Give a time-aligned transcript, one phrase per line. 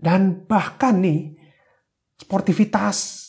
[0.00, 1.36] Dan bahkan nih,
[2.16, 3.28] sportivitas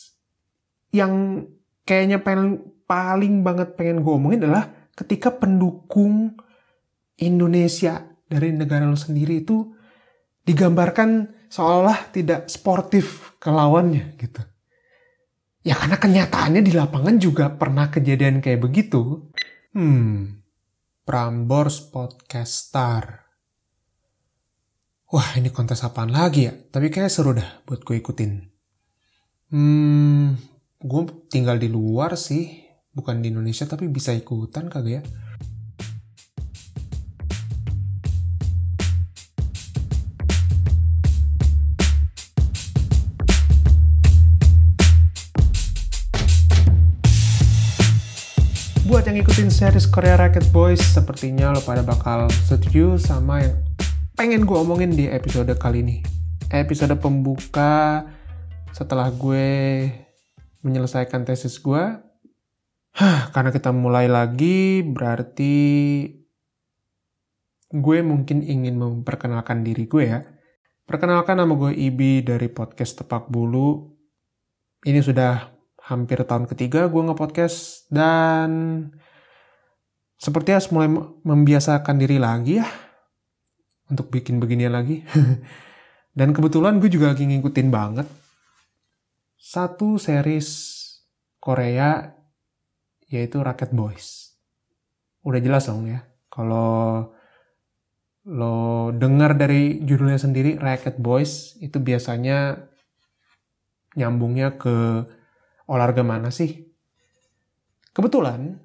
[0.96, 1.44] yang
[1.84, 6.32] kayaknya pengen, paling banget pengen gue omongin adalah ketika pendukung
[7.20, 9.68] Indonesia dari negara lo sendiri itu
[10.48, 14.40] digambarkan seolah tidak sportif ke lawannya gitu.
[15.62, 19.30] Ya karena kenyataannya di lapangan juga pernah kejadian kayak begitu.
[19.76, 20.42] Hmm,
[21.06, 23.21] Prambors Podcaster.
[25.12, 26.56] Wah ini kontes apaan lagi ya?
[26.56, 28.48] Tapi kayak seru dah buat gue ikutin.
[29.52, 30.40] Hmm,
[30.80, 32.64] gue tinggal di luar sih.
[32.96, 35.02] Bukan di Indonesia tapi bisa ikutan kagak ya?
[48.88, 53.71] Buat yang ikutin series Korea Racket Boys, sepertinya lo pada bakal setuju sama yang
[54.12, 55.96] pengen gue omongin di episode kali ini.
[56.52, 58.04] Episode pembuka
[58.76, 59.88] setelah gue
[60.60, 61.80] menyelesaikan tesis gue.
[62.92, 65.56] Hah, karena kita mulai lagi berarti
[67.72, 70.20] gue mungkin ingin memperkenalkan diri gue ya.
[70.84, 73.96] Perkenalkan nama gue Ibi dari podcast Tepak Bulu.
[74.84, 75.56] Ini sudah
[75.88, 78.50] hampir tahun ketiga gue nge-podcast dan
[80.20, 80.90] sepertinya harus mulai
[81.26, 82.91] membiasakan diri lagi ya
[83.88, 85.02] untuk bikin beginian lagi.
[86.18, 88.04] Dan kebetulan gue juga lagi ngikutin banget
[89.42, 90.48] satu series
[91.42, 92.14] Korea
[93.10, 94.38] yaitu Rocket Boys.
[95.26, 96.06] Udah jelas dong ya.
[96.30, 97.10] Kalau
[98.22, 102.70] lo dengar dari judulnya sendiri Rocket Boys itu biasanya
[103.98, 105.04] nyambungnya ke
[105.66, 106.70] olahraga mana sih?
[107.92, 108.62] Kebetulan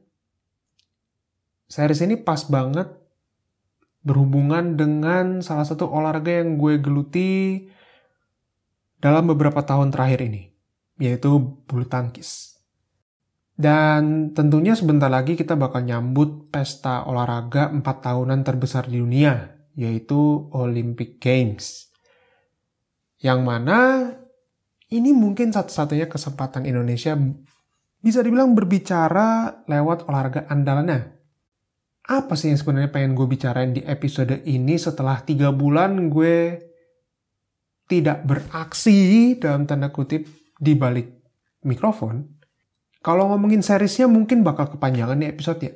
[1.67, 2.87] series ini pas banget
[4.05, 7.65] berhubungan dengan salah satu olahraga yang gue geluti
[8.97, 10.53] dalam beberapa tahun terakhir ini,
[10.97, 12.57] yaitu bulu tangkis.
[13.57, 20.45] Dan tentunya sebentar lagi kita bakal nyambut pesta olahraga 4 tahunan terbesar di dunia, yaitu
[20.53, 21.89] Olympic Games.
[23.17, 23.79] Yang mana
[24.93, 27.17] ini mungkin satu-satunya kesempatan Indonesia
[27.97, 31.16] bisa dibilang berbicara lewat olahraga andalannya,
[32.07, 36.55] apa sih yang sebenarnya pengen gue bicarain di episode ini setelah tiga bulan gue
[37.87, 40.23] tidak beraksi dalam tanda kutip
[40.55, 41.07] di balik
[41.67, 42.23] mikrofon.
[43.03, 45.73] Kalau ngomongin seriesnya mungkin bakal kepanjangan nih episode ya.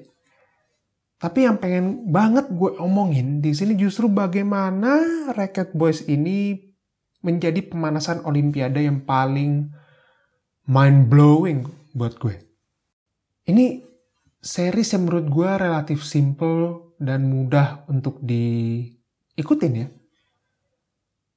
[1.22, 4.98] Tapi yang pengen banget gue omongin di sini justru bagaimana
[5.36, 6.58] Racket Boys ini
[7.22, 9.70] menjadi pemanasan Olimpiade yang paling
[10.66, 12.42] mind blowing buat gue.
[13.46, 13.91] Ini
[14.42, 19.88] series yang menurut gue relatif simple dan mudah untuk diikutin ya.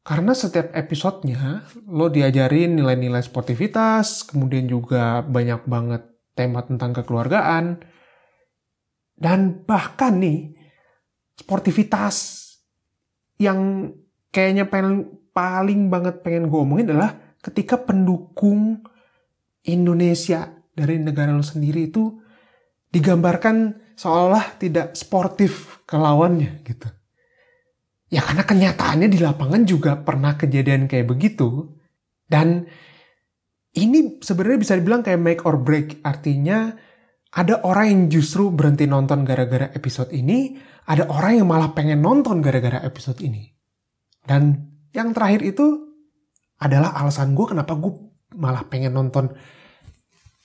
[0.05, 6.05] Karena setiap episodenya lo diajarin nilai-nilai sportivitas, kemudian juga banyak banget
[6.37, 7.81] tema tentang kekeluargaan,
[9.17, 10.53] dan bahkan nih
[11.41, 12.43] sportivitas
[13.41, 13.89] yang
[14.29, 18.85] kayaknya pengen, paling banget pengen gue omongin adalah ketika pendukung
[19.65, 22.24] Indonesia dari negara lo sendiri itu
[22.95, 26.87] digambarkan seolah tidak sportif ke lawannya gitu.
[28.15, 31.75] Ya karena kenyataannya di lapangan juga pernah kejadian kayak begitu.
[32.31, 32.63] Dan
[33.75, 35.99] ini sebenarnya bisa dibilang kayak make or break.
[36.07, 36.71] Artinya
[37.35, 40.55] ada orang yang justru berhenti nonton gara-gara episode ini,
[40.87, 43.51] ada orang yang malah pengen nonton gara-gara episode ini.
[44.23, 44.55] Dan
[44.95, 45.67] yang terakhir itu
[46.63, 47.93] adalah alasan gue kenapa gue
[48.39, 49.35] malah pengen nonton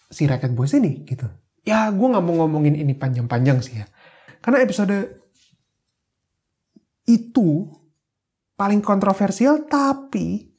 [0.10, 1.30] si Racket Boys ini gitu
[1.64, 3.86] ya gue nggak mau ngomongin ini panjang-panjang sih ya.
[4.40, 4.96] Karena episode
[7.10, 7.68] itu
[8.60, 10.50] paling kontroversial tapi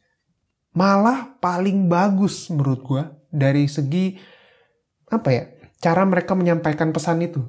[0.75, 4.15] malah paling bagus menurut gue dari segi
[5.11, 5.45] apa ya
[5.83, 7.43] cara mereka menyampaikan pesan itu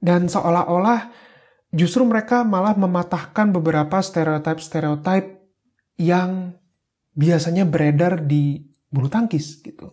[0.00, 1.12] dan seolah-olah
[1.72, 5.44] justru mereka malah mematahkan beberapa stereotip-stereotip
[6.00, 6.56] yang
[7.16, 9.92] biasanya beredar di bulu tangkis gitu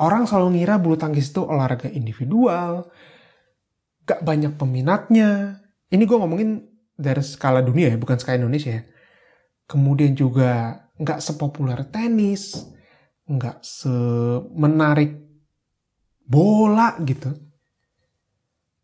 [0.00, 2.88] Orang selalu ngira bulu tangkis itu olahraga individual,
[4.08, 5.60] gak banyak peminatnya.
[5.92, 6.64] Ini gue ngomongin
[6.96, 8.82] dari skala dunia ya, bukan skala Indonesia ya.
[9.68, 12.56] Kemudian juga gak sepopuler tenis,
[13.28, 15.20] gak semenarik
[16.24, 17.30] bola gitu.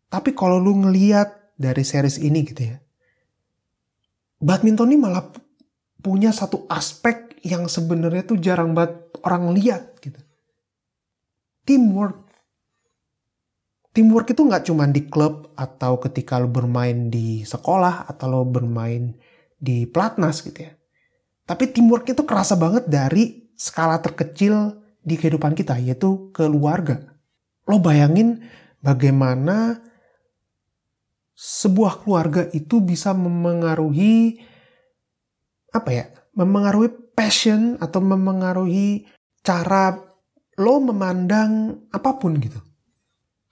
[0.09, 2.77] Tapi kalau lu ngeliat dari series ini gitu ya,
[4.39, 5.25] badminton ini malah
[5.99, 10.19] punya satu aspek yang sebenarnya tuh jarang banget orang lihat gitu
[11.69, 12.25] teamwork.
[13.93, 19.13] Teamwork itu nggak cuma di klub atau ketika lo bermain di sekolah atau lo bermain
[19.53, 20.73] di platnas gitu ya.
[21.45, 27.05] Tapi teamwork itu kerasa banget dari skala terkecil di kehidupan kita, yaitu keluarga.
[27.69, 28.41] Lo bayangin
[28.81, 29.77] bagaimana
[31.37, 34.41] sebuah keluarga itu bisa memengaruhi
[35.69, 36.05] apa ya?
[36.33, 39.05] Memengaruhi passion atau memengaruhi
[39.45, 40.08] cara
[40.59, 42.59] lo memandang apa pun gitu.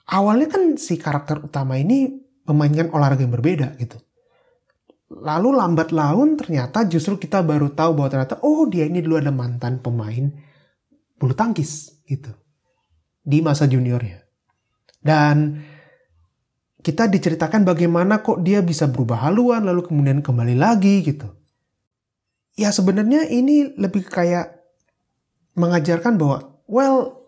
[0.08, 2.08] Awalnya kan si karakter utama ini
[2.48, 3.96] memainkan olahraga yang berbeda gitu.
[5.08, 9.32] Lalu lambat laun ternyata justru kita baru tahu bahwa ternyata oh dia ini dulu ada
[9.32, 10.28] mantan pemain
[11.16, 12.28] bulu tangkis gitu
[13.24, 14.20] di masa juniornya.
[15.00, 15.64] Dan
[16.84, 21.28] kita diceritakan bagaimana kok dia bisa berubah haluan lalu kemudian kembali lagi gitu.
[22.56, 24.60] Ya sebenarnya ini lebih kayak
[25.56, 27.18] mengajarkan bahwa well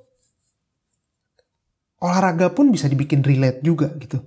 [2.01, 4.21] olahraga pun bisa dibikin relate juga gitu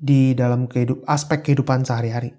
[0.00, 2.32] di dalam kehidup aspek kehidupan sehari-hari.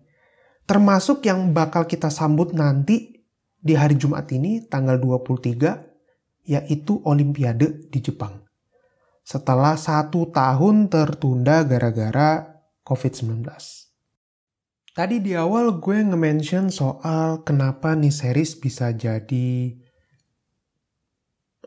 [0.66, 3.22] Termasuk yang bakal kita sambut nanti
[3.62, 8.42] di hari Jumat ini tanggal 23 yaitu Olimpiade di Jepang.
[9.22, 13.46] Setelah satu tahun tertunda gara-gara COVID-19.
[14.92, 19.78] Tadi di awal gue nge-mention soal kenapa nih series bisa jadi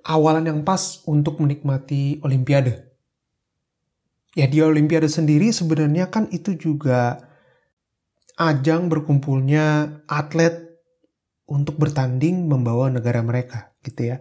[0.04, 2.92] awalan yang pas untuk menikmati Olimpiade.
[4.36, 7.22] Ya di Olimpiade sendiri sebenarnya kan itu juga
[8.36, 10.60] ajang berkumpulnya atlet
[11.48, 14.20] untuk bertanding membawa negara mereka gitu ya.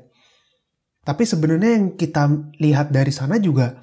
[1.03, 2.31] Tapi sebenarnya yang kita
[2.63, 3.75] lihat dari sana juga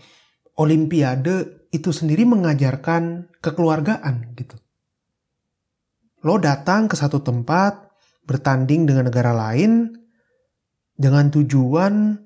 [0.56, 4.56] Olimpiade itu sendiri mengajarkan kekeluargaan gitu.
[6.24, 7.90] Lo datang ke satu tempat
[8.28, 9.99] bertanding dengan negara lain
[11.00, 12.20] dengan tujuan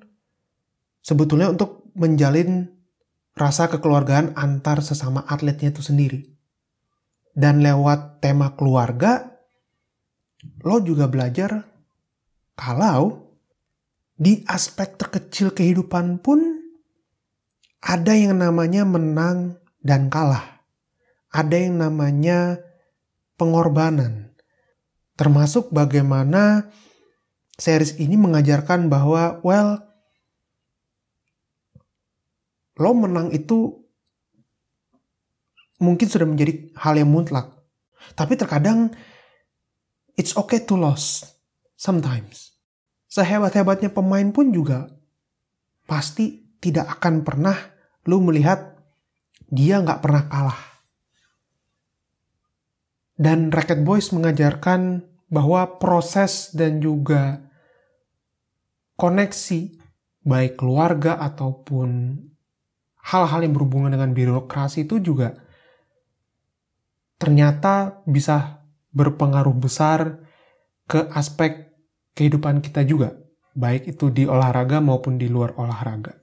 [0.99, 2.75] sebetulnya untuk menjalin
[3.39, 6.27] rasa kekeluargaan antar sesama atletnya itu sendiri.
[7.31, 9.39] Dan lewat tema keluarga,
[10.67, 11.67] lo juga belajar
[12.59, 13.31] kalau
[14.15, 16.39] di aspek terkecil kehidupan pun
[17.83, 20.63] ada yang namanya menang dan kalah.
[21.35, 22.63] Ada yang namanya
[23.35, 24.31] pengorbanan.
[25.19, 26.71] Termasuk bagaimana
[27.55, 29.83] series ini mengajarkan bahwa, well,
[32.75, 33.79] lo menang itu
[35.79, 37.55] mungkin sudah menjadi hal yang mutlak.
[38.19, 38.91] Tapi terkadang
[40.19, 41.23] it's okay to lose
[41.79, 42.55] sometimes.
[43.11, 44.91] Sehebat-hebatnya pemain pun juga
[45.87, 47.55] pasti tidak akan pernah
[48.11, 48.75] lu melihat
[49.47, 50.61] dia nggak pernah kalah.
[53.15, 57.43] Dan Racket Boys mengajarkan bahwa proses dan juga
[58.95, 59.75] koneksi
[60.23, 62.23] baik keluarga ataupun
[63.11, 65.35] hal-hal yang berhubungan dengan birokrasi itu juga
[67.19, 68.63] ternyata bisa
[68.95, 70.23] berpengaruh besar
[70.87, 71.75] ke aspek
[72.15, 73.19] kehidupan kita juga,
[73.59, 76.15] baik itu di olahraga maupun di luar olahraga.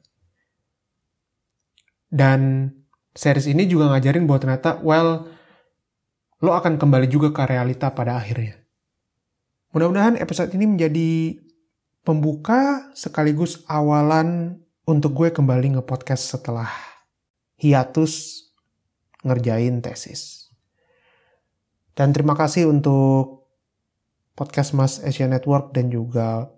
[2.07, 2.71] Dan
[3.11, 5.27] series ini juga ngajarin bahwa ternyata, well,
[6.39, 8.60] lo akan kembali juga ke realita pada akhirnya.
[9.71, 11.39] Mudah-mudahan episode ini menjadi
[12.03, 16.67] pembuka sekaligus awalan untuk gue kembali nge-podcast setelah
[17.55, 18.43] hiatus
[19.23, 20.51] ngerjain tesis.
[21.95, 23.47] Dan terima kasih untuk
[24.35, 26.51] podcast Mas Asia Network dan juga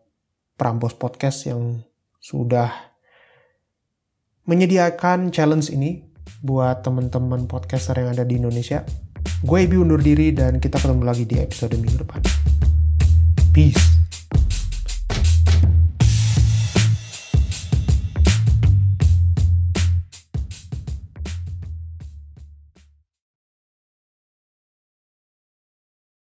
[0.57, 1.85] Prambos Podcast yang
[2.17, 2.73] sudah
[4.49, 6.01] menyediakan challenge ini
[6.41, 8.81] buat teman-teman podcaster yang ada di Indonesia.
[9.45, 12.72] Gue Ibi undur diri dan kita ketemu lagi di episode minggu depan.
[13.53, 14.02] Peace.